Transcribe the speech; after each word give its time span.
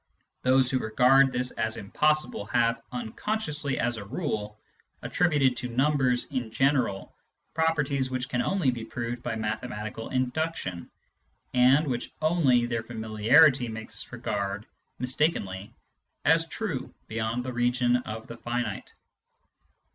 Those 0.41 0.67
who 0.71 0.79
regard 0.79 1.31
this 1.31 1.51
as 1.51 1.77
impossible 1.77 2.45
have, 2.47 2.81
unconsciously 2.91 3.77
as 3.77 3.97
a 3.97 4.03
rule, 4.05 4.57
attributed 5.03 5.55
to 5.57 5.69
numbers 5.69 6.25
in 6.31 6.49
general 6.49 7.15
pro 7.53 7.65
perties 7.67 8.09
which 8.09 8.27
can 8.27 8.41
only 8.41 8.71
be 8.71 8.83
proved 8.83 9.21
by 9.21 9.35
mathematical 9.35 10.09
induction, 10.09 10.89
and 11.53 11.85
which 11.87 12.11
only 12.19 12.65
their 12.65 12.81
familiarity 12.81 13.67
makes 13.67 13.93
us 13.93 14.11
regard, 14.11 14.65
mistakenly, 14.97 15.71
as 16.25 16.47
true 16.47 16.91
beyond 17.07 17.43
the 17.43 17.53
region 17.53 17.97
of 17.97 18.25
the 18.25 18.37
finite. 18.37 18.93